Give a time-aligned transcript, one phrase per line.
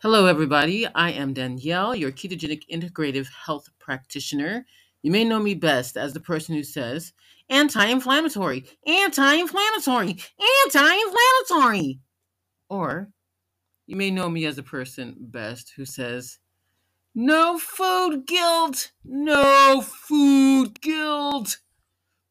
[0.00, 0.86] Hello, everybody.
[0.86, 4.66] I am Danielle, your ketogenic integrative health practitioner.
[5.00, 7.14] You may know me best as the person who says
[7.48, 10.18] anti inflammatory, anti inflammatory,
[10.64, 12.00] anti inflammatory.
[12.68, 13.08] Or
[13.86, 16.40] you may know me as the person best who says
[17.14, 21.56] no food guilt, no food guilt.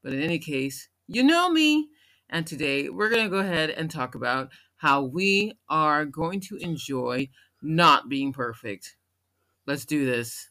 [0.03, 1.89] But in any case, you know me.
[2.29, 6.57] And today we're going to go ahead and talk about how we are going to
[6.57, 7.27] enjoy
[7.65, 8.95] not being perfect.
[9.65, 10.49] Let's do this.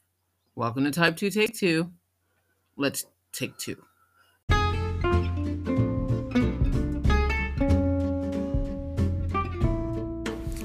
[0.57, 1.89] Welcome to Type 2 Take 2.
[2.77, 3.81] Let's take two.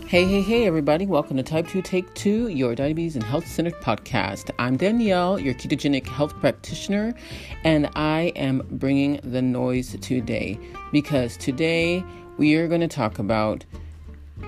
[0.07, 1.05] Hey, hey, hey, everybody.
[1.05, 4.49] Welcome to Type 2 Take 2, your diabetes and health centered podcast.
[4.57, 7.13] I'm Danielle, your ketogenic health practitioner,
[7.63, 10.57] and I am bringing the noise today
[10.91, 12.03] because today
[12.38, 13.66] we are going to talk about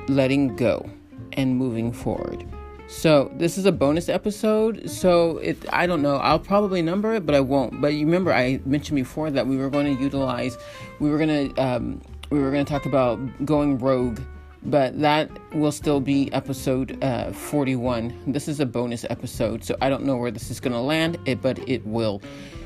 [0.07, 0.89] letting go
[1.33, 2.45] and moving forward.
[2.91, 4.89] So this is a bonus episode.
[4.89, 6.17] So it I don't know.
[6.17, 7.79] I'll probably number it, but I won't.
[7.79, 10.57] But you remember I mentioned before that we were going to utilize,
[10.99, 14.19] we were going to um, we were going to talk about going rogue,
[14.63, 18.13] but that will still be episode uh, 41.
[18.27, 21.17] This is a bonus episode, so I don't know where this is going to land,
[21.25, 22.21] it but it will.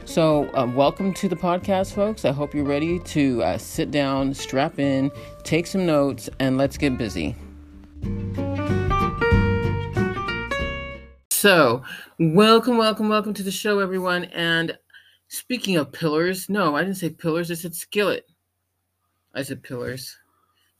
[0.05, 2.25] So, um, welcome to the podcast, folks.
[2.25, 5.11] I hope you're ready to uh, sit down, strap in,
[5.43, 7.35] take some notes, and let's get busy.
[11.45, 11.83] So,
[12.17, 14.23] welcome, welcome, welcome to the show, everyone.
[14.33, 14.75] And
[15.27, 18.25] speaking of pillars, no, I didn't say pillars, I said skillet.
[19.35, 20.17] I said pillars.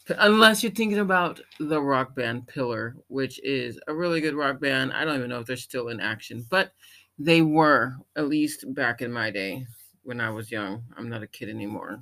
[0.10, 4.92] Unless you're thinking about the rock band Pillar, which is a really good rock band.
[4.92, 6.72] I don't even know if they're still in action, but
[7.20, 9.68] they were, at least back in my day
[10.02, 10.82] when I was young.
[10.98, 12.02] I'm not a kid anymore.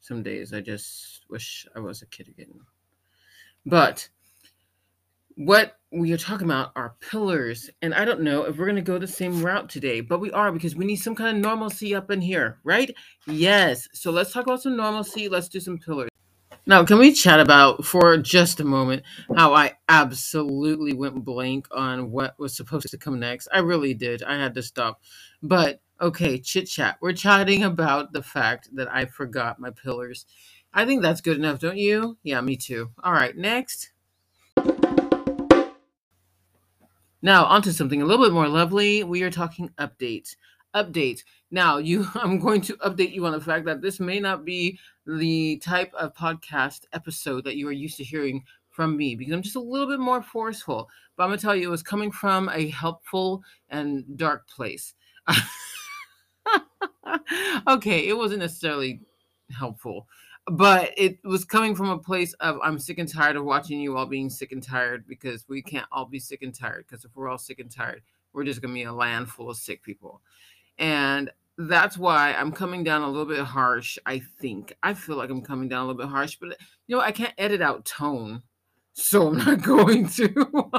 [0.00, 2.60] Some days I just wish I was a kid again.
[3.64, 4.06] But
[5.36, 7.70] what we are talking about are pillars.
[7.80, 10.30] And I don't know if we're going to go the same route today, but we
[10.32, 12.92] are because we need some kind of normalcy up in here, right?
[13.26, 13.88] Yes.
[13.92, 15.28] So let's talk about some normalcy.
[15.28, 16.10] Let's do some pillars.
[16.68, 19.04] Now, can we chat about for just a moment
[19.36, 23.46] how I absolutely went blank on what was supposed to come next?
[23.52, 24.24] I really did.
[24.24, 25.00] I had to stop.
[25.42, 26.96] But okay, chit chat.
[27.00, 30.26] We're chatting about the fact that I forgot my pillars.
[30.74, 32.18] I think that's good enough, don't you?
[32.24, 32.90] Yeah, me too.
[33.02, 33.92] All right, next.
[37.26, 39.02] Now, onto something a little bit more lovely.
[39.02, 40.36] We are talking updates.
[40.76, 41.24] Updates.
[41.50, 44.78] Now, you I'm going to update you on the fact that this may not be
[45.08, 49.42] the type of podcast episode that you are used to hearing from me because I'm
[49.42, 50.88] just a little bit more forceful.
[51.16, 54.94] But I'm to tell you, it was coming from a helpful and dark place.
[57.66, 59.00] okay, it wasn't necessarily
[59.50, 60.06] helpful,
[60.48, 63.96] but it was coming from a place of I'm sick and tired of watching you
[63.96, 67.10] all being sick and tired because we can't all be sick and tired because if
[67.14, 68.02] we're all sick and tired,
[68.32, 70.20] we're just to be a land full of sick people.
[70.78, 73.98] And that's why I'm coming down a little bit harsh.
[74.06, 77.02] I think I feel like I'm coming down a little bit harsh, but you know,
[77.02, 78.42] I can't edit out tone,
[78.92, 80.70] so I'm not going to.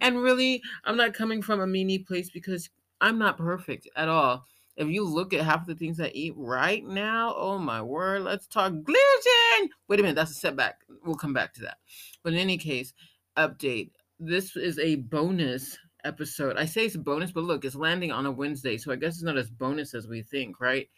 [0.00, 2.70] and really, I'm not coming from a meanie place because
[3.00, 4.46] I'm not perfect at all.
[4.76, 8.46] If you look at half the things I eat right now, oh my word, let's
[8.46, 9.70] talk gluten.
[9.88, 10.80] Wait a minute, that's a setback.
[11.04, 11.78] We'll come back to that.
[12.22, 12.94] But in any case,
[13.36, 13.90] update.
[14.18, 16.56] This is a bonus episode.
[16.56, 19.14] I say it's a bonus, but look, it's landing on a Wednesday, so I guess
[19.14, 20.88] it's not as bonus as we think, right?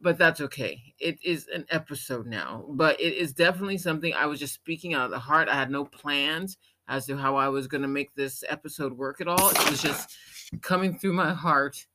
[0.00, 0.82] But that's okay.
[0.98, 5.04] It is an episode now, but it is definitely something I was just speaking out
[5.04, 5.48] of the heart.
[5.48, 6.56] I had no plans
[6.88, 9.50] as to how I was going to make this episode work at all.
[9.50, 10.16] It was just
[10.62, 11.86] coming through my heart.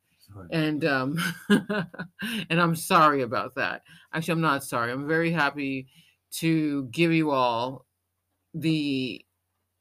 [0.52, 1.18] And um
[1.50, 3.84] and I'm sorry about that.
[4.14, 4.92] Actually, I'm not sorry.
[4.92, 5.88] I'm very happy
[6.34, 7.86] to give you all
[8.54, 9.24] the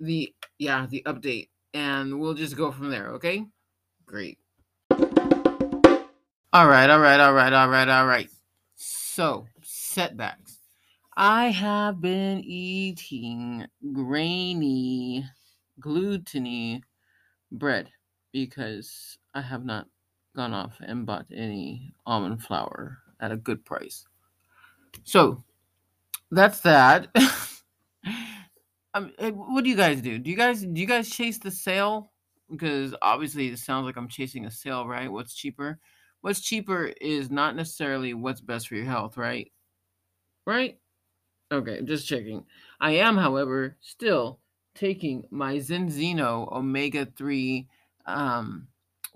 [0.00, 3.44] the yeah, the update and we'll just go from there, okay?
[4.06, 4.38] Great.
[6.52, 8.30] All right, all right, all right, all right, all right.
[8.76, 10.60] So, setbacks.
[11.16, 15.24] I have been eating grainy,
[15.80, 16.82] gluteny
[17.50, 17.90] bread
[18.32, 19.88] because I have not
[20.34, 24.06] gone off and bought any almond flour at a good price.
[25.04, 25.42] So,
[26.30, 27.08] that's that.
[28.94, 30.18] um, what do you guys do?
[30.18, 32.12] Do you guys do you guys chase the sale?
[32.50, 35.10] Because obviously it sounds like I'm chasing a sale, right?
[35.10, 35.78] What's cheaper?
[36.20, 39.50] What's cheaper is not necessarily what's best for your health, right?
[40.46, 40.78] Right?
[41.52, 42.44] Okay, just checking.
[42.80, 44.40] I am, however, still
[44.74, 47.68] taking my Zinzino omega 3
[48.06, 48.66] um,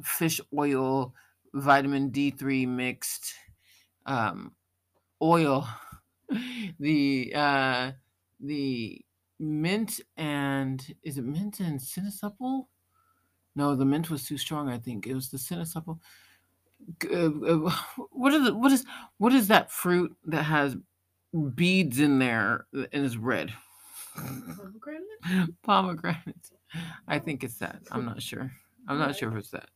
[0.02, 1.14] fish oil
[1.54, 3.34] vitamin D3 mixed
[4.06, 4.52] um,
[5.22, 5.68] oil.
[6.80, 7.92] the uh,
[8.40, 9.00] the
[9.40, 12.64] mint and is it mint and cinnamon?
[13.56, 14.68] No, the mint was too strong.
[14.68, 16.00] I think it was the cinnamon.
[17.10, 17.70] Uh, uh,
[18.10, 18.84] what is what is
[19.18, 20.76] what is that fruit that has
[21.54, 23.52] beads in there and is red?
[24.14, 25.54] Pomegranate?
[25.62, 26.50] Pomegranate.
[27.06, 27.80] I think it's that.
[27.90, 28.50] I'm not sure.
[28.86, 29.68] I'm not sure if it's that.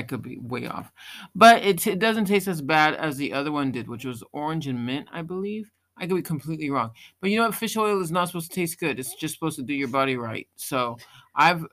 [0.00, 0.90] I could be way off,
[1.34, 4.66] but it it doesn't taste as bad as the other one did, which was orange
[4.66, 5.70] and mint, I believe.
[5.98, 7.54] I could be completely wrong, but you know what?
[7.54, 8.98] Fish oil is not supposed to taste good.
[8.98, 10.48] It's just supposed to do your body right.
[10.56, 10.96] So
[11.34, 11.66] I've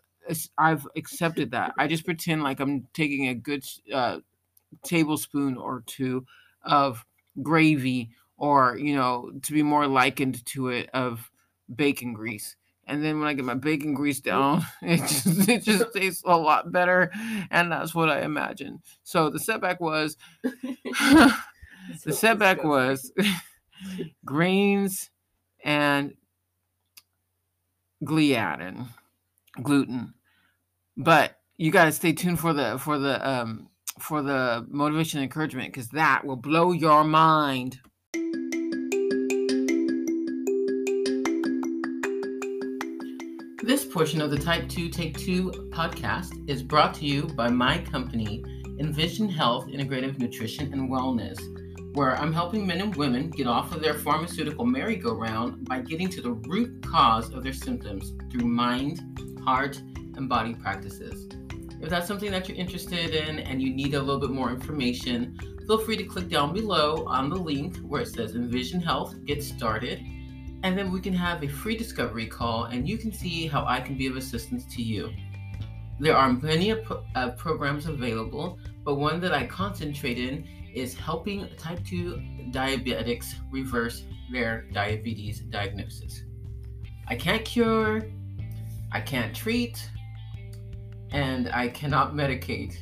[0.58, 1.74] I've accepted that.
[1.78, 3.64] I just pretend like I'm taking a good
[3.94, 4.20] uh,
[4.84, 6.26] tablespoon or two
[6.64, 7.06] of
[7.42, 11.32] gravy, or you know, to be more likened to it of
[11.74, 15.86] bacon grease and then when I get my bacon grease down, it just it just
[15.96, 17.12] tastes a lot better,
[17.52, 18.82] and that's what I imagine.
[19.04, 21.34] So the setback was, the
[22.12, 23.12] setback was
[24.26, 25.10] grains
[25.64, 26.14] and
[28.04, 28.88] gliadin,
[29.62, 30.14] gluten.
[30.96, 33.70] But you got to stay tuned for the for the um
[34.00, 37.80] for the motivation and encouragement because that will blow your mind.
[43.98, 48.44] Portion of the Type 2 Take 2 podcast is brought to you by my company,
[48.78, 51.40] Envision Health Integrative Nutrition and Wellness,
[51.96, 56.22] where I'm helping men and women get off of their pharmaceutical merry-go-round by getting to
[56.22, 59.02] the root cause of their symptoms through mind,
[59.44, 59.82] heart,
[60.16, 61.28] and body practices.
[61.82, 65.36] If that's something that you're interested in and you need a little bit more information,
[65.66, 69.42] feel free to click down below on the link where it says Envision Health Get
[69.42, 70.06] Started
[70.64, 73.80] and then we can have a free discovery call and you can see how I
[73.80, 75.12] can be of assistance to you.
[76.00, 81.84] There are many uh, programs available, but one that I concentrate in is helping type
[81.86, 82.22] 2
[82.52, 86.24] diabetics reverse their diabetes diagnosis.
[87.08, 88.04] I can't cure,
[88.92, 89.90] I can't treat,
[91.12, 92.78] and I cannot medicate,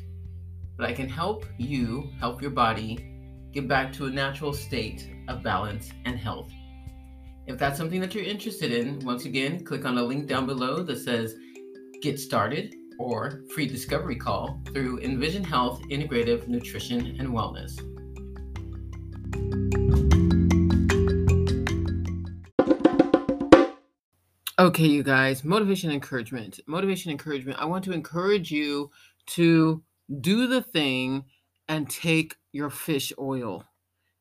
[0.77, 3.11] but I can help you help your body
[3.53, 6.51] get back to a natural state of balance and health.
[7.47, 10.81] If that's something that you're interested in, once again, click on the link down below
[10.81, 11.35] that says
[12.01, 17.79] Get Started or Free Discovery Call through Envision Health Integrative Nutrition and Wellness.
[24.57, 26.59] Okay, you guys, motivation encouragement.
[26.65, 27.59] Motivation encouragement.
[27.59, 28.89] I want to encourage you
[29.27, 29.83] to
[30.21, 31.25] do the thing
[31.69, 33.65] and take your fish oil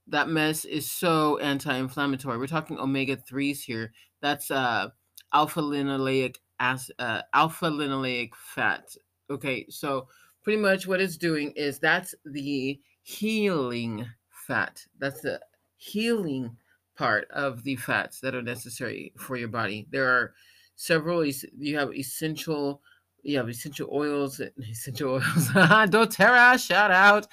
[0.09, 2.39] that mess is so anti-inflammatory.
[2.39, 3.93] We're talking omega threes here.
[4.21, 4.89] That's uh,
[5.33, 8.95] alpha linoleic acid, uh, alpha linoleic fat.
[9.31, 10.09] Okay, so
[10.43, 14.85] pretty much what it's doing is that's the healing fat.
[14.99, 15.41] That's the
[15.77, 16.56] healing
[16.97, 19.87] part of the fats that are necessary for your body.
[19.91, 20.35] There are
[20.77, 21.25] several.
[21.25, 22.83] You have essential.
[23.25, 24.38] You have essential oils.
[24.38, 25.25] Eh, essential oils.
[25.49, 27.26] DoTerra, shout out.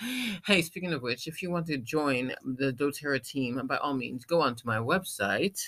[0.45, 4.23] Hey, speaking of which, if you want to join the doTERRA team, by all means,
[4.23, 5.59] go onto my website,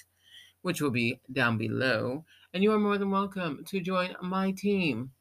[0.62, 2.24] which will be down below,
[2.54, 5.12] and you are more than welcome to join my team.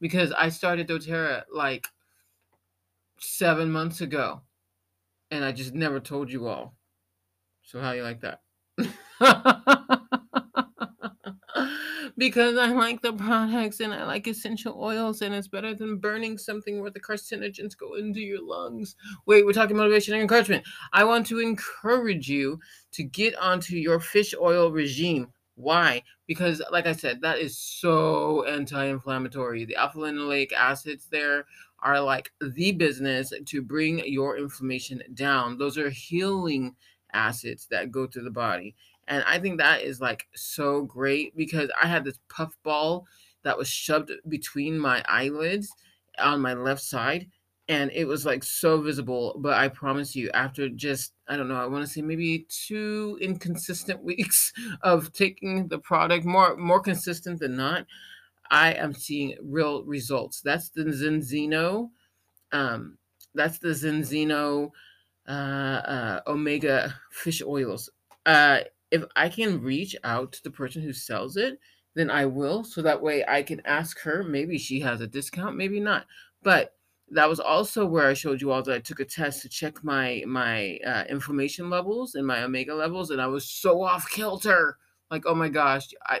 [0.00, 1.86] Because I started doTERRA like
[3.20, 4.42] seven months ago,
[5.30, 6.74] and I just never told you all.
[7.62, 8.40] So how you like that?
[12.16, 16.38] because I like the products and I like essential oils, and it's better than burning
[16.38, 18.96] something where the carcinogens go into your lungs.
[19.26, 20.64] Wait, we're talking motivation and encouragement.
[20.92, 22.60] I want to encourage you
[22.92, 25.32] to get onto your fish oil regime.
[25.56, 26.02] Why?
[26.26, 29.64] Because, like I said, that is so anti inflammatory.
[29.64, 31.46] The alpha linoleic acids there
[31.80, 35.58] are like the business to bring your inflammation down.
[35.58, 36.74] Those are healing
[37.12, 38.74] acids that go through the body.
[39.08, 43.06] And I think that is like so great because I had this puff ball
[43.42, 45.70] that was shoved between my eyelids
[46.18, 47.28] on my left side.
[47.68, 49.36] And it was like so visible.
[49.38, 53.18] But I promise you, after just, I don't know, I want to say maybe two
[53.20, 57.86] inconsistent weeks of taking the product, more more consistent than not,
[58.50, 60.40] I am seeing real results.
[60.42, 61.90] That's the Zinzino.
[62.52, 62.98] Um,
[63.34, 64.70] that's the Zinzino
[65.26, 67.90] uh, uh, omega fish oils.
[68.26, 68.60] Uh,
[68.94, 71.58] if I can reach out to the person who sells it,
[71.96, 72.62] then I will.
[72.62, 74.22] So that way I can ask her.
[74.22, 76.06] Maybe she has a discount, maybe not.
[76.44, 76.76] But
[77.10, 79.82] that was also where I showed you all that I took a test to check
[79.82, 84.78] my my uh, inflammation levels and my omega levels, and I was so off kilter.
[85.10, 86.20] Like, oh my gosh, I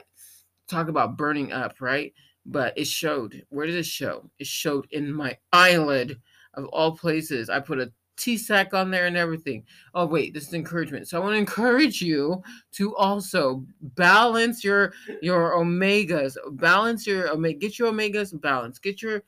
[0.68, 2.12] talk about burning up, right?
[2.44, 3.44] But it showed.
[3.50, 4.30] Where did it show?
[4.40, 6.20] It showed in my eyelid
[6.54, 7.48] of all places.
[7.48, 9.64] I put a T-sack on there and everything.
[9.94, 11.08] Oh wait, this is encouragement.
[11.08, 12.42] So I want to encourage you
[12.72, 19.22] to also balance your your omegas, balance your omega, get your omegas balanced, get your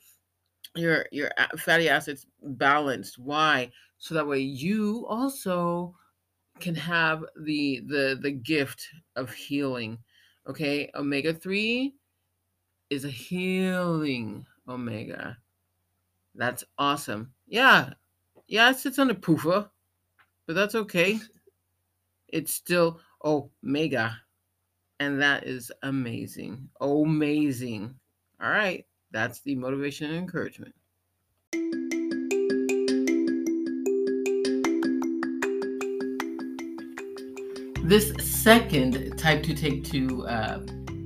[0.74, 3.18] your your fatty acids balanced.
[3.18, 3.70] Why?
[3.98, 5.94] So that way you also
[6.60, 9.98] can have the the the gift of healing.
[10.48, 11.92] Okay, omega 3
[12.90, 15.38] is a healing omega.
[16.34, 17.32] That's awesome.
[17.46, 17.94] Yeah.
[18.48, 19.68] Yeah, it sits on the PUFA,
[20.46, 21.18] but that's okay.
[22.28, 24.16] It's still omega.
[25.00, 26.68] And that is amazing.
[26.80, 27.94] Amazing.
[28.40, 28.86] All right.
[29.10, 30.74] That's the motivation and encouragement.
[37.82, 38.12] This
[38.42, 40.60] second Type 2 Take 2 uh,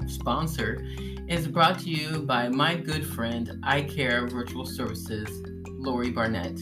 [0.06, 0.82] sponsor
[1.28, 5.28] is brought to you by my good friend, I Care Virtual Services,
[5.68, 6.58] Lori Barnett.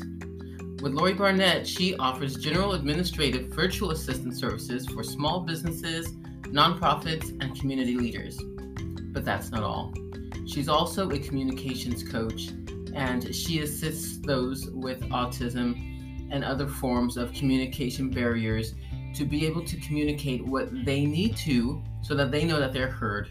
[0.81, 6.13] With Lori Barnett, she offers general administrative virtual assistant services for small businesses,
[6.45, 8.41] nonprofits, and community leaders.
[9.13, 9.93] But that's not all.
[10.47, 12.51] She's also a communications coach,
[12.95, 18.75] and she assists those with autism and other forms of communication barriers
[19.15, 22.91] to be able to communicate what they need to so that they know that they're
[22.91, 23.29] heard.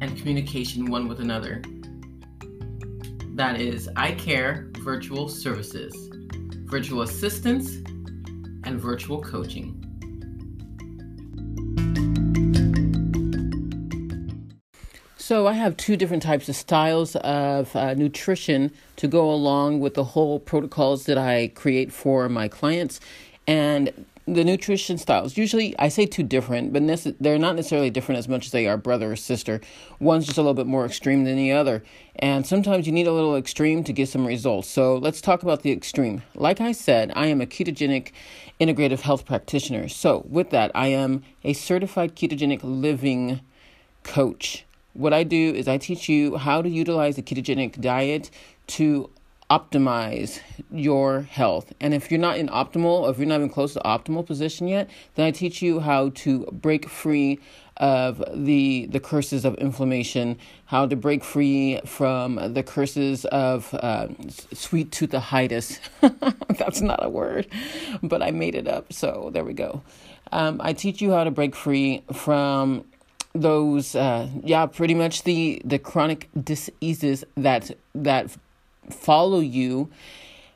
[0.00, 1.62] and communication one with another.
[3.34, 5.94] That is I Care Virtual Services,
[6.64, 7.76] virtual assistance,
[8.64, 9.75] and virtual coaching.
[15.26, 19.94] So I have two different types of styles of uh, nutrition to go along with
[19.94, 23.00] the whole protocols that I create for my clients,
[23.44, 25.36] and the nutrition styles.
[25.36, 26.84] Usually, I say two different, but
[27.18, 29.60] they're not necessarily different as much as they are brother or sister.
[29.98, 31.82] One's just a little bit more extreme than the other,
[32.20, 34.68] and sometimes you need a little extreme to get some results.
[34.68, 36.22] So let's talk about the extreme.
[36.36, 38.12] Like I said, I am a ketogenic
[38.60, 39.88] integrative health practitioner.
[39.88, 43.40] So with that, I am a certified ketogenic living
[44.04, 44.65] coach
[44.96, 48.30] what I do is I teach you how to utilize the ketogenic diet
[48.68, 49.10] to
[49.50, 50.40] optimize
[50.72, 51.72] your health.
[51.80, 54.90] And if you're not in optimal, if you're not even close to optimal position yet,
[55.14, 57.38] then I teach you how to break free
[57.76, 64.08] of the the curses of inflammation, how to break free from the curses of uh,
[64.52, 65.78] sweet toothitis.
[66.58, 67.46] That's not a word,
[68.02, 68.92] but I made it up.
[68.92, 69.82] So there we go.
[70.32, 72.84] Um, I teach you how to break free from
[73.40, 78.36] those uh, yeah pretty much the the chronic diseases that that
[78.90, 79.88] follow you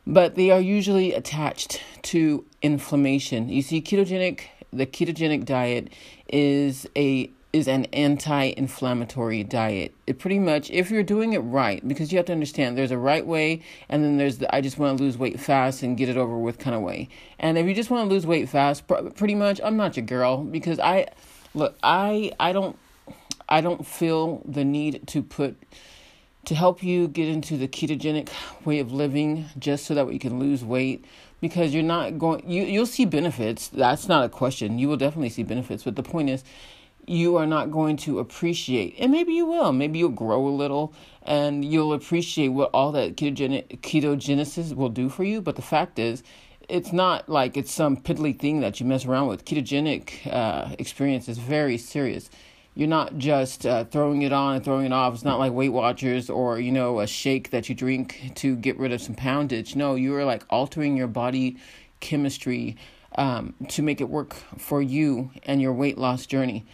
[0.07, 5.93] but they are usually attached to inflammation you see ketogenic the ketogenic diet
[6.29, 9.93] is a is an anti-inflammatory diet.
[10.07, 12.99] It pretty much if you're doing it right because you have to understand there's a
[12.99, 16.09] right way and then there's the I just want to lose weight fast and get
[16.09, 17.09] it over with kind of way.
[17.39, 20.45] And if you just want to lose weight fast, pretty much I'm not your girl
[20.45, 21.09] because I
[21.55, 22.79] look i i don't
[23.49, 25.57] i don't feel the need to put
[26.45, 28.31] to help you get into the ketogenic
[28.65, 31.05] way of living just so that you can lose weight
[31.41, 33.69] because you're not going you you'll see benefits.
[33.69, 34.79] That's not a question.
[34.79, 36.45] You will definitely see benefits but the point is
[37.07, 40.93] you are not going to appreciate and maybe you will maybe you'll grow a little
[41.23, 45.99] and you'll appreciate what all that ketogenic ketogenesis will do for you but the fact
[45.99, 46.23] is
[46.71, 49.45] it's not like it's some piddly thing that you mess around with.
[49.45, 52.31] Ketogenic uh, experience is very serious.
[52.75, 55.15] You're not just uh, throwing it on and throwing it off.
[55.15, 58.79] It's not like Weight Watchers or you know a shake that you drink to get
[58.79, 59.75] rid of some poundage.
[59.75, 61.57] No, you are like altering your body
[61.99, 62.77] chemistry
[63.17, 66.65] um, to make it work for you and your weight loss journey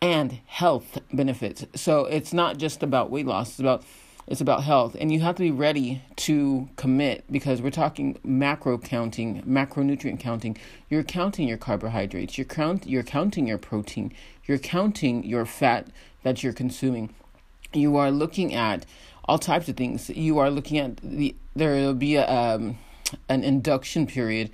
[0.00, 1.64] and health benefits.
[1.76, 3.50] So it's not just about weight loss.
[3.50, 3.84] It's about
[4.26, 8.78] it's about health, and you have to be ready to commit because we're talking macro
[8.78, 10.56] counting, macronutrient counting.
[10.88, 12.38] You're counting your carbohydrates.
[12.38, 12.86] You're count.
[12.86, 14.12] You're counting your protein.
[14.44, 15.88] You're counting your fat
[16.22, 17.12] that you're consuming.
[17.72, 18.86] You are looking at
[19.24, 20.08] all types of things.
[20.10, 21.34] You are looking at the.
[21.56, 22.78] There will be a um,
[23.28, 24.50] an induction period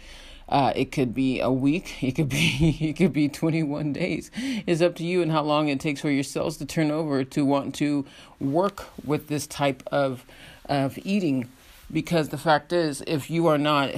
[0.48, 1.96] Uh, it could be a week.
[2.02, 4.30] It could be it could be 21 days.
[4.66, 7.22] It's up to you and how long it takes for your cells to turn over
[7.24, 8.06] to want to
[8.40, 10.24] work with this type of
[10.66, 11.48] of eating.
[11.90, 13.92] Because the fact is, if you are not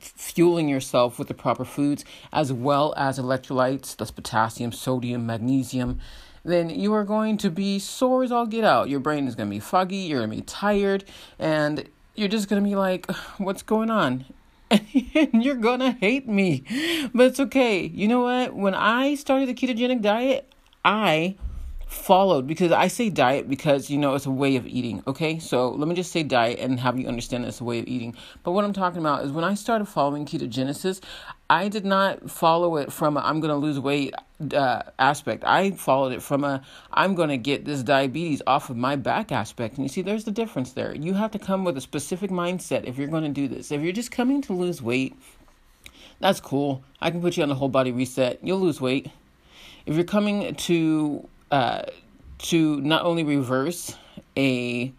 [0.00, 6.00] fueling yourself with the proper foods as well as electrolytes, that's potassium, sodium, magnesium,
[6.44, 8.88] then you are going to be sore as all get out.
[8.88, 11.04] Your brain is going to be foggy, you're going to be tired,
[11.38, 14.24] and you're just going to be like, what's going on?
[14.70, 16.64] and you're to hate me.
[17.14, 17.86] But it's okay.
[17.86, 18.54] You know what?
[18.54, 20.52] When I started the ketogenic diet,
[20.84, 21.36] I
[21.88, 25.38] followed because I say diet because you know it's a way of eating, okay?
[25.38, 28.14] So let me just say diet and have you understand it's a way of eating.
[28.42, 31.00] But what I'm talking about is when I started following ketogenesis,
[31.48, 34.14] I did not follow it from i am going to lose weight
[34.52, 35.44] uh, aspect.
[35.46, 39.32] I followed it from a I'm going to get this diabetes off of my back
[39.32, 39.76] aspect.
[39.76, 40.94] And you see, there's the difference there.
[40.94, 43.72] You have to come with a specific mindset if you're going to do this.
[43.72, 45.16] If you're just coming to lose weight,
[46.20, 46.84] that's cool.
[47.00, 48.40] I can put you on the whole body reset.
[48.42, 49.10] You'll lose weight.
[49.86, 53.96] If you're coming to to not only reverse
[54.36, 54.92] a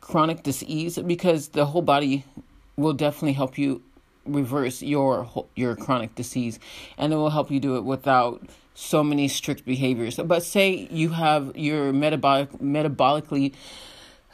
[0.00, 2.24] chronic disease because the whole body
[2.76, 3.82] will definitely help you
[4.26, 6.58] reverse your your chronic disease
[6.98, 8.42] and it will help you do it without
[8.74, 10.16] so many strict behaviors.
[10.16, 13.54] But say you have your metabolic metabolically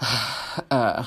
[0.70, 1.04] uh,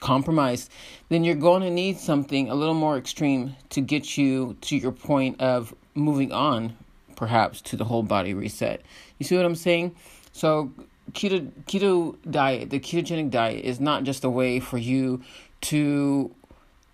[0.00, 0.70] compromised
[1.08, 4.92] then you're going to need something a little more extreme to get you to your
[4.92, 6.76] point of moving on
[7.18, 8.80] perhaps to the whole body reset
[9.18, 9.94] you see what i'm saying
[10.32, 10.72] so
[11.12, 15.20] keto keto diet the ketogenic diet is not just a way for you
[15.60, 16.32] to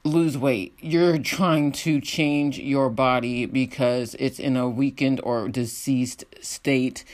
[0.05, 0.75] lose weight.
[0.81, 7.05] You're trying to change your body because it's in a weakened or diseased state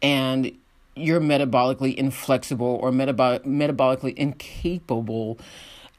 [0.00, 0.56] and
[0.96, 5.38] you're metabolically inflexible or metabolic metabolically incapable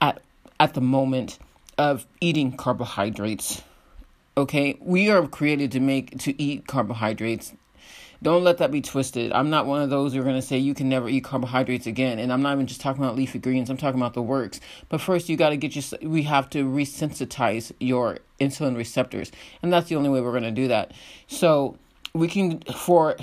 [0.01, 0.21] at
[0.59, 1.39] at the moment
[1.77, 3.63] of eating carbohydrates.
[4.39, 4.77] Okay?
[4.81, 7.53] We are created to make to eat carbohydrates
[8.21, 9.31] don't let that be twisted.
[9.31, 11.87] I'm not one of those who are going to say you can never eat carbohydrates
[11.87, 12.19] again.
[12.19, 14.59] And I'm not even just talking about leafy greens, I'm talking about the works.
[14.89, 19.31] But first, you got to get your, we have to resensitize your insulin receptors.
[19.61, 20.91] And that's the only way we're going to do that.
[21.27, 21.77] So,
[22.13, 23.15] we can for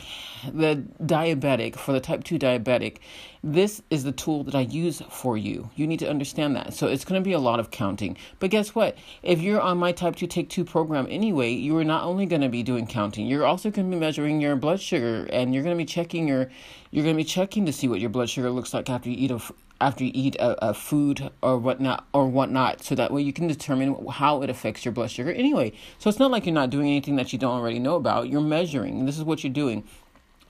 [0.52, 2.98] the diabetic for the type 2 diabetic
[3.42, 5.70] this is the tool that i use for you.
[5.76, 6.74] You need to understand that.
[6.74, 8.16] So it's going to be a lot of counting.
[8.40, 8.98] But guess what?
[9.22, 12.42] If you're on my type 2 take 2 program anyway you are not only going
[12.42, 15.62] to be doing counting you're also going to be measuring your blood sugar and you're
[15.62, 16.50] going to be checking your
[16.90, 19.16] you're going to be checking to see what your blood sugar looks like after you
[19.16, 19.40] eat a
[19.80, 23.46] after you eat a, a food or whatnot or whatnot so that way you can
[23.46, 26.86] determine how it affects your blood sugar anyway so it's not like you're not doing
[26.86, 29.84] anything that you don't already know about you're measuring this is what you're doing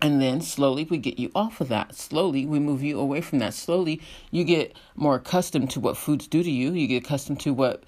[0.00, 1.94] and then slowly we get you off of that.
[1.94, 3.54] Slowly we move you away from that.
[3.54, 6.72] Slowly you get more accustomed to what foods do to you.
[6.72, 7.84] You get accustomed to what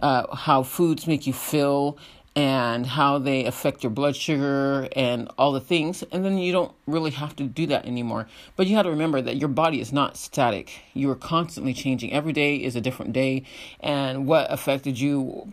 [0.00, 1.98] uh, how foods make you feel
[2.40, 6.02] and how they affect your blood sugar and all the things.
[6.10, 8.28] And then you don't really have to do that anymore.
[8.56, 10.80] But you have to remember that your body is not static.
[10.94, 12.14] You are constantly changing.
[12.14, 13.42] Every day is a different day.
[13.80, 15.52] And what affected you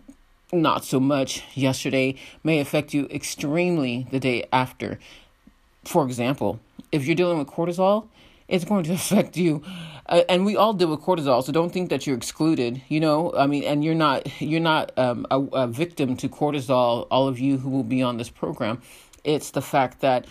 [0.50, 4.98] not so much yesterday may affect you extremely the day after.
[5.84, 6.58] For example,
[6.90, 8.08] if you're dealing with cortisol,
[8.48, 9.62] it's going to affect you.
[10.06, 13.32] Uh, and we all deal with cortisol so don't think that you're excluded you know?
[13.36, 17.38] I mean and you're not you're not um, a, a victim to cortisol all of
[17.38, 18.80] you who will be on this program.
[19.22, 20.26] It's the fact that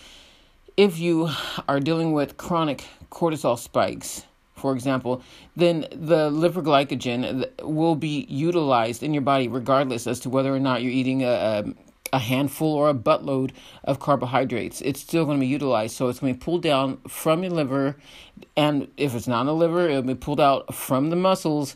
[0.76, 1.30] if you
[1.68, 4.24] are dealing with chronic cortisol spikes
[4.58, 5.22] for example,
[5.56, 10.60] then the liver glycogen will be utilized in your body regardless as to whether or
[10.60, 11.64] not you're eating a,
[12.18, 13.52] a handful or a buttload
[13.84, 14.82] of carbohydrates.
[14.82, 15.96] It's still going to be utilized.
[15.96, 17.96] So it's going to be pulled down from your liver.
[18.58, 21.76] And if it's not in the liver, it'll be pulled out from the muscles.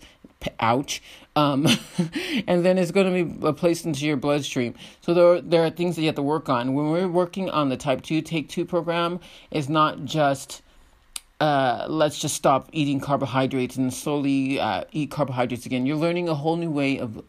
[0.60, 1.04] Ouch.
[1.36, 1.67] Um,
[2.47, 4.73] and then it's going to be placed into your bloodstream.
[5.01, 6.73] So there are, there are things that you have to work on.
[6.73, 9.19] When we're working on the type 2 take 2 program,
[9.51, 10.63] it's not just.
[11.39, 15.88] Uh, let's just stop eating carbohydrates and slowly uh, eat carbohydrates again.
[15.88, 17.23] You're learning a whole new way of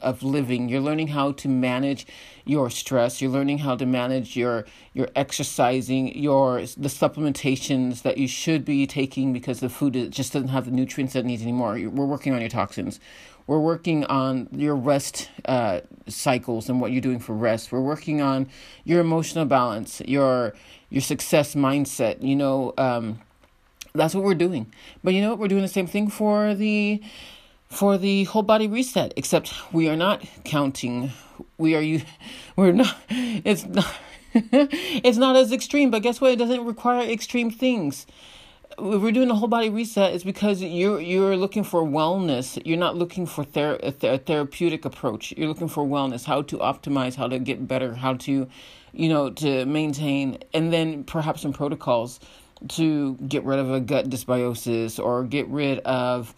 [0.00, 0.68] of living.
[0.68, 2.06] You're learning how to manage
[2.44, 3.20] your stress.
[3.20, 8.86] You're learning how to manage your your exercising, your the supplementations that you should be
[8.86, 11.72] taking because the food just doesn't have the nutrients that it needs anymore.
[11.74, 13.00] We're working on your toxins.
[13.46, 17.70] We're working on your rest uh, cycles and what you're doing for rest.
[17.70, 18.48] We're working on
[18.84, 20.54] your emotional balance, your
[20.90, 22.22] your success mindset.
[22.22, 23.20] You know, um,
[23.94, 24.72] that's what we're doing.
[25.04, 25.38] But you know what?
[25.38, 27.00] We're doing the same thing for the
[27.76, 31.12] for the whole body reset except we are not counting
[31.58, 32.00] we are you
[32.56, 33.94] we're not it's not
[34.34, 38.06] it's not as extreme but guess what it doesn't require extreme things
[38.78, 42.60] if we're doing a whole body reset, it's because you're you're looking for wellness.
[42.66, 45.32] You're not looking for ther- a, th- a therapeutic approach.
[45.36, 48.46] You're looking for wellness, how to optimize, how to get better, how to,
[48.92, 52.20] you know, to maintain, and then perhaps some protocols
[52.68, 56.34] to get rid of a gut dysbiosis or get rid of,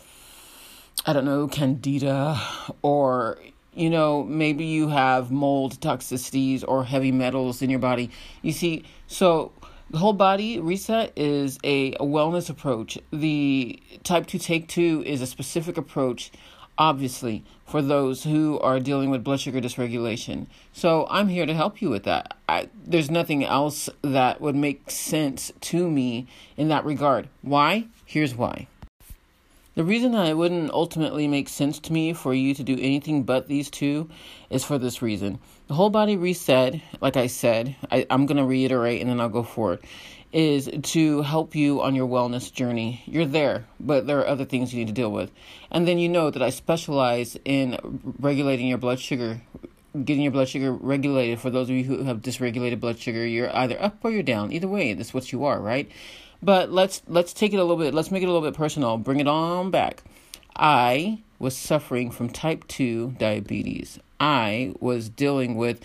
[1.06, 2.40] I don't know, candida
[2.82, 3.38] or
[3.78, 8.10] you know, maybe you have mold toxicities or heavy metals in your body.
[8.42, 9.52] You see, so
[9.88, 12.98] the whole body reset is a, wellness approach.
[13.12, 16.32] The type 2 take 2 is a specific approach,
[16.76, 20.48] obviously, for those who are dealing with blood sugar dysregulation.
[20.72, 22.36] So I'm here to help you with that.
[22.48, 27.28] I, there's nothing else that would make sense to me in that regard.
[27.42, 27.86] Why?
[28.04, 28.66] Here's why.
[29.78, 33.22] The reason that it wouldn't ultimately make sense to me for you to do anything
[33.22, 34.10] but these two
[34.50, 35.38] is for this reason.
[35.68, 39.28] The whole body reset, like I said, I, I'm going to reiterate and then I'll
[39.28, 39.78] go forward,
[40.32, 43.04] is to help you on your wellness journey.
[43.06, 45.30] You're there, but there are other things you need to deal with.
[45.70, 47.78] And then you know that I specialize in
[48.18, 49.42] regulating your blood sugar
[50.04, 53.54] getting your blood sugar regulated for those of you who have dysregulated blood sugar you're
[53.56, 55.90] either up or you're down either way that's what you are right
[56.42, 57.94] but let's let's take it a little bit.
[57.94, 58.96] Let's make it a little bit personal.
[58.96, 60.02] Bring it on back.
[60.56, 63.98] I was suffering from type 2 diabetes.
[64.18, 65.80] I was dealing with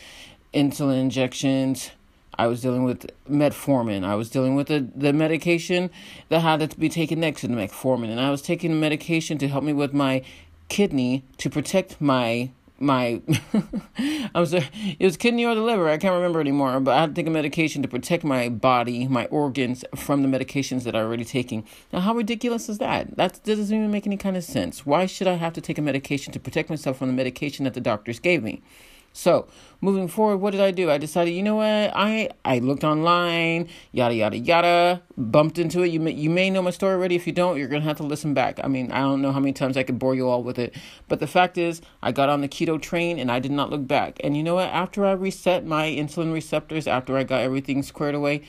[0.54, 1.92] insulin injections.
[2.38, 4.04] I was dealing with metformin.
[4.04, 5.92] I was dealing with the, the medication
[6.30, 8.10] that had to be taken next to the metformin.
[8.10, 10.24] And I was taking medication to help me with my
[10.70, 12.50] kidney to protect my
[12.84, 13.22] my
[14.36, 14.69] I'm sorry,
[15.00, 15.89] it was kidney or the liver.
[15.89, 16.80] I can't remember anymore.
[16.80, 20.28] But I had to take a medication to protect my body, my organs from the
[20.28, 21.65] medications that I'm already taking.
[21.91, 23.15] Now, how ridiculous is that?
[23.17, 24.86] That doesn't even make any kind of sense.
[24.86, 27.74] Why should I have to take a medication to protect myself from the medication that
[27.74, 28.62] the doctors gave me?
[29.15, 29.47] So,
[29.80, 30.89] moving forward, what did I do?
[30.89, 31.91] I decided, you know what?
[31.95, 35.91] I I looked online, yada yada yada, bumped into it.
[35.91, 37.15] You may you may know my story already.
[37.15, 38.60] If you don't, you're gonna have to listen back.
[38.63, 40.76] I mean, I don't know how many times I could bore you all with it,
[41.08, 43.88] but the fact is, I got on the keto train and I did not look
[43.88, 44.19] back.
[44.23, 44.69] And you know what?
[44.69, 48.41] After I reset my insulin receptors, after I got everything squared away,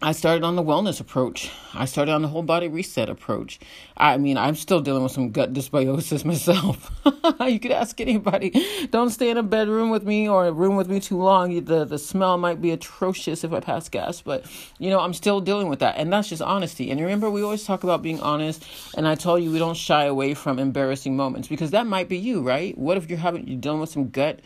[0.00, 1.50] I started on the wellness approach.
[1.74, 3.58] I started on the whole body reset approach.
[3.96, 6.92] I mean, I'm still dealing with some gut dysbiosis myself.
[7.40, 8.52] you could ask anybody.
[8.92, 11.64] Don't stay in a bedroom with me or a room with me too long.
[11.64, 14.46] The the smell might be atrocious if I pass gas, but
[14.78, 15.96] you know, I'm still dealing with that.
[15.96, 16.92] And that's just honesty.
[16.92, 18.64] And remember, we always talk about being honest,
[18.96, 22.18] and I told you we don't shy away from embarrassing moments because that might be
[22.18, 22.78] you, right?
[22.78, 24.38] What if you're having you're dealing with some gut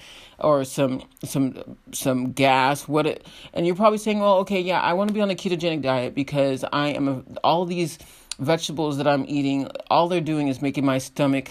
[0.42, 4.92] or some some some gas what it, and you're probably saying well okay yeah i
[4.92, 7.98] want to be on a ketogenic diet because i am a, all these
[8.38, 11.50] vegetables that i'm eating all they're doing is making my stomach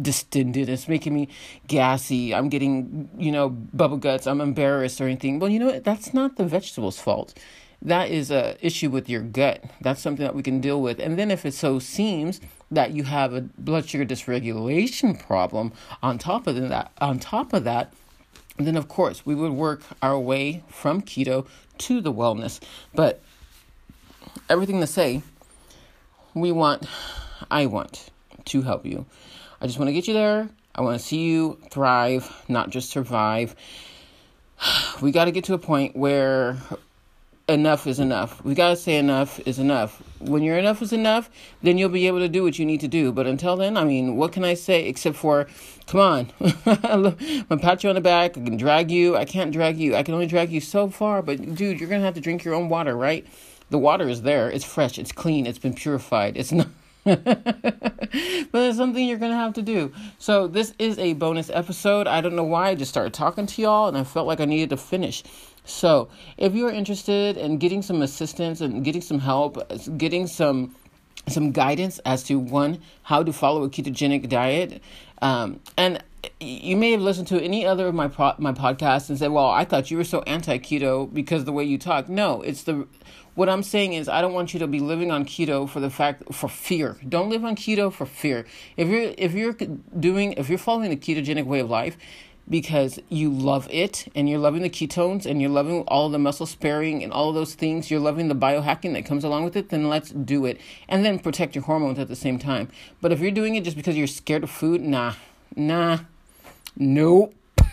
[0.00, 0.68] distended.
[0.68, 1.28] It's making me
[1.66, 2.34] gassy.
[2.34, 4.26] I'm getting you know bubble guts.
[4.26, 5.38] I'm embarrassed or anything.
[5.38, 5.84] Well you know what?
[5.84, 7.34] That's not the vegetables fault.
[7.82, 9.62] That is a issue with your gut.
[9.82, 10.98] That's something that we can deal with.
[10.98, 16.18] And then if it so seems that you have a blood sugar dysregulation problem on
[16.18, 17.92] top of that on top of that
[18.56, 21.46] and then, of course, we would work our way from keto
[21.78, 22.60] to the wellness.
[22.94, 23.20] But
[24.48, 25.22] everything to say,
[26.34, 26.86] we want,
[27.50, 28.10] I want
[28.44, 29.06] to help you.
[29.60, 30.48] I just want to get you there.
[30.74, 33.54] I want to see you thrive, not just survive.
[35.02, 36.56] We got to get to a point where
[37.48, 38.42] enough is enough.
[38.44, 40.02] We got to say enough is enough.
[40.20, 41.28] When you're enough is enough,
[41.62, 43.12] then you'll be able to do what you need to do.
[43.12, 45.46] But until then, I mean, what can I say except for,
[45.86, 46.30] come on,
[46.66, 47.02] I'm
[47.48, 48.38] gonna pat you on the back.
[48.38, 49.16] I can drag you.
[49.16, 49.94] I can't drag you.
[49.94, 51.20] I can only drag you so far.
[51.20, 53.26] But dude, you're gonna have to drink your own water, right?
[53.70, 54.50] The water is there.
[54.50, 54.98] It's fresh.
[54.98, 55.46] It's clean.
[55.46, 56.36] It's been purified.
[56.36, 56.68] It's not.
[57.04, 59.92] but it's something you're gonna have to do.
[60.18, 62.06] So this is a bonus episode.
[62.06, 64.46] I don't know why I just started talking to y'all, and I felt like I
[64.46, 65.22] needed to finish.
[65.64, 69.58] So, if you're interested in getting some assistance and getting some help,
[69.96, 70.74] getting some
[71.26, 74.82] some guidance as to one how to follow a ketogenic diet,
[75.22, 76.02] um, and
[76.38, 79.48] you may have listened to any other of my pro- my podcasts and said, "Well,
[79.48, 82.86] I thought you were so anti keto because the way you talk." No, it's the
[83.34, 85.90] what I'm saying is I don't want you to be living on keto for the
[85.90, 86.98] fact for fear.
[87.08, 88.46] Don't live on keto for fear.
[88.76, 89.56] If you're if you're
[89.98, 91.96] doing if you're following the ketogenic way of life,
[92.48, 96.46] because you love it and you're loving the ketones and you're loving all the muscle
[96.46, 99.88] sparing and all those things, you're loving the biohacking that comes along with it, then
[99.88, 100.60] let's do it.
[100.88, 102.68] And then protect your hormones at the same time.
[103.00, 105.14] But if you're doing it just because you're scared of food, nah,
[105.56, 106.00] nah,
[106.76, 107.34] nope.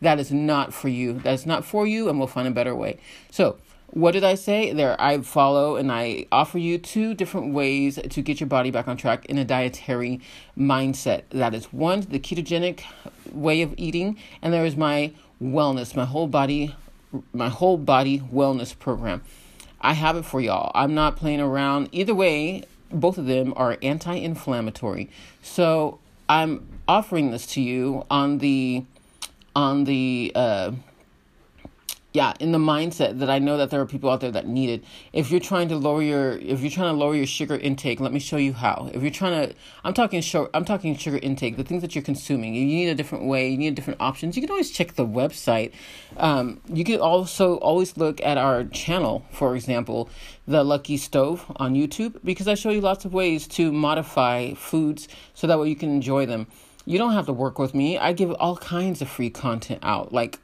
[0.00, 1.14] That is not for you.
[1.14, 3.00] That is not for you, and we'll find a better way.
[3.32, 3.58] So,
[3.90, 4.72] what did I say?
[4.72, 8.86] There, I follow and I offer you two different ways to get your body back
[8.86, 10.20] on track in a dietary
[10.56, 11.22] mindset.
[11.30, 12.82] That is one, the ketogenic
[13.32, 16.74] way of eating, and there is my wellness, my whole body,
[17.32, 19.22] my whole body wellness program.
[19.80, 20.70] I have it for y'all.
[20.74, 21.88] I'm not playing around.
[21.92, 25.08] Either way, both of them are anti inflammatory.
[25.42, 25.98] So
[26.28, 28.84] I'm offering this to you on the
[29.54, 30.72] on the uh,
[32.12, 34.70] yeah in the mindset that i know that there are people out there that need
[34.70, 34.84] it.
[35.12, 38.12] If you're trying to lower your if you're trying to lower your sugar intake let
[38.12, 38.90] me show you how.
[38.92, 42.04] If you're trying to i'm talking short i'm talking sugar intake the things that you're
[42.04, 42.54] consuming.
[42.54, 44.36] You need a different way you need different options.
[44.36, 45.72] You can always check the website.
[46.16, 50.08] Um, you can also always look at our channel for example
[50.46, 55.08] the lucky stove on youtube because i show you lots of ways to modify foods
[55.34, 56.46] so that way you can enjoy them.
[56.84, 57.98] You don't have to work with me.
[57.98, 60.38] I give all kinds of free content out like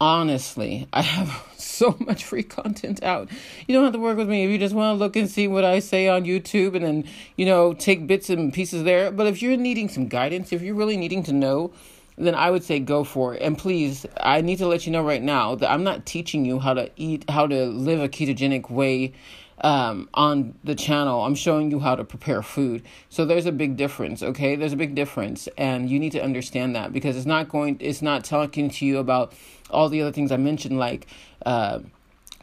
[0.00, 3.30] honestly, I have so much free content out.
[3.66, 5.48] You don't have to work with me if you just want to look and see
[5.48, 7.04] what I say on YouTube and then,
[7.36, 9.10] you know, take bits and pieces there.
[9.10, 11.72] But if you're needing some guidance, if you're really needing to know,
[12.18, 13.42] then I would say go for it.
[13.42, 16.58] And please, I need to let you know right now that I'm not teaching you
[16.58, 19.12] how to eat, how to live a ketogenic way
[19.60, 21.24] um, on the channel.
[21.24, 22.82] I'm showing you how to prepare food.
[23.08, 24.56] So there's a big difference, okay?
[24.56, 28.02] There's a big difference, and you need to understand that because it's not going, it's
[28.02, 29.32] not talking to you about
[29.70, 31.06] all the other things I mentioned, like.
[31.44, 31.80] Uh,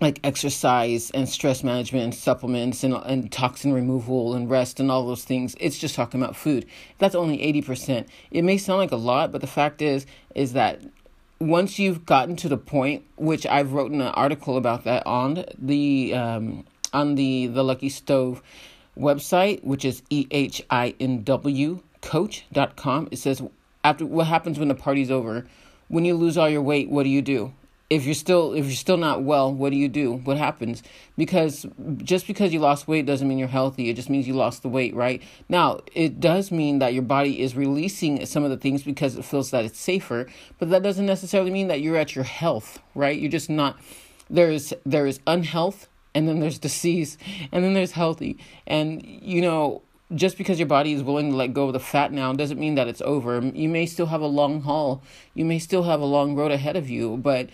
[0.02, 5.06] like exercise and stress management and supplements and, and toxin removal and rest and all
[5.06, 6.66] those things it's just talking about food
[6.98, 10.82] that's only 80% it may sound like a lot but the fact is is that
[11.40, 16.14] once you've gotten to the point which i've written an article about that on the
[16.16, 18.42] um, on the the Lucky Stove
[18.98, 23.10] website, which is e h i n w coach.com.
[23.12, 23.42] It says
[23.84, 25.46] after what happens when the party's over,
[25.94, 27.54] when you lose all your weight, what do you do?
[27.88, 30.14] If you're still if you're still not well, what do you do?
[30.14, 30.82] What happens?
[31.16, 33.92] Because just because you lost weight doesn't mean you're healthy.
[33.92, 35.22] It just means you lost the weight, right?
[35.50, 39.24] Now, it does mean that your body is releasing some of the things because it
[39.24, 40.26] feels that it's safer,
[40.58, 43.20] but that doesn't necessarily mean that you're at your health, right?
[43.20, 43.80] You're just not
[44.32, 47.20] there's there is unhealth and then there's disease,
[47.52, 48.40] and then there's healthy.
[48.66, 49.84] And you know,
[50.16, 52.76] just because your body is willing to let go of the fat now doesn't mean
[52.76, 53.40] that it's over.
[53.40, 55.04] You may still have a long haul.
[55.34, 57.50] You may still have a long road ahead of you, but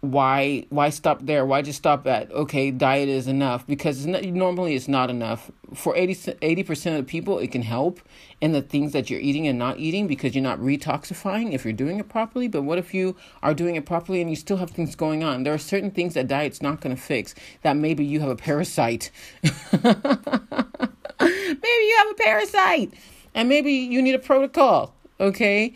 [0.00, 1.44] why why stop there?
[1.44, 3.66] Why just stop at okay diet is enough?
[3.66, 5.50] Because it's not, normally it's not enough.
[5.74, 8.00] For 80 percent of the people it can help
[8.40, 11.72] in the things that you're eating and not eating because you're not retoxifying if you're
[11.72, 12.46] doing it properly.
[12.46, 15.42] But what if you are doing it properly and you still have things going on?
[15.42, 18.36] There are certain things that diet's not going to fix that maybe you have a
[18.36, 19.10] parasite
[21.48, 22.92] maybe you have a parasite
[23.34, 25.74] and maybe you need a protocol okay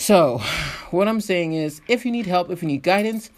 [0.00, 0.38] so,
[0.92, 3.30] what I'm saying is if you need help, if you need guidance,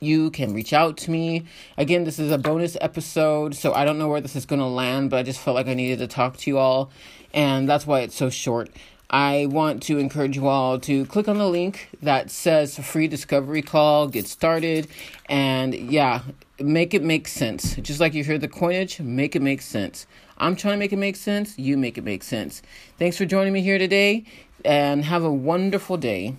[0.00, 1.44] you can reach out to me.
[1.76, 4.66] Again, this is a bonus episode, so I don't know where this is going to
[4.66, 6.90] land, but I just felt like I needed to talk to you all,
[7.34, 8.70] and that's why it's so short.
[9.10, 13.60] I want to encourage you all to click on the link that says free discovery
[13.60, 14.88] call, get started,
[15.28, 16.22] and yeah,
[16.58, 17.74] make it make sense.
[17.76, 20.06] Just like you hear the coinage, make it make sense.
[20.42, 22.62] I'm trying to make it make sense, you make it make sense.
[22.98, 24.24] Thanks for joining me here today
[24.64, 26.34] and have a wonderful day.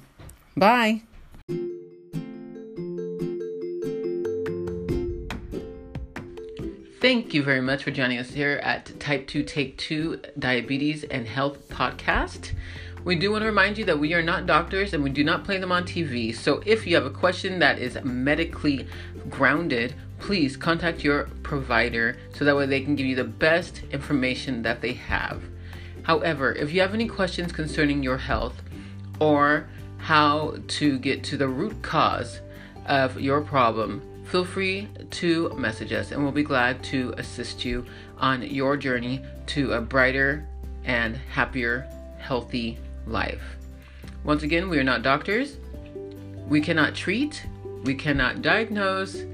[0.58, 1.04] Bye.
[7.00, 11.26] Thank you very much for joining us here at Type 2 Take 2 Diabetes and
[11.26, 12.52] Health Podcast.
[13.06, 15.46] We do want to remind you that we are not doctors and we do not
[15.46, 16.36] play them on TV.
[16.36, 18.86] So if you have a question that is medically
[19.30, 24.62] grounded, please contact your provider so that way they can give you the best information
[24.62, 25.44] that they have.
[26.04, 28.62] However, if you have any questions concerning your health
[29.20, 32.40] or how to get to the root cause
[32.86, 37.86] of your problem, feel free to message us and we'll be glad to assist you
[38.18, 40.48] on your journey to a brighter
[40.86, 41.86] and happier,
[42.18, 43.58] healthy life.
[44.24, 45.58] Once again, we are not doctors.
[46.48, 47.46] We cannot treat,
[47.84, 49.26] we cannot diagnose,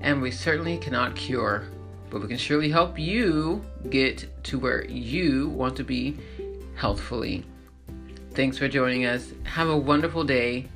[0.00, 1.64] and we certainly cannot cure
[2.10, 6.16] but we can surely help you get to where you want to be
[6.76, 7.44] healthfully.
[8.32, 9.32] Thanks for joining us.
[9.44, 10.68] Have a wonderful day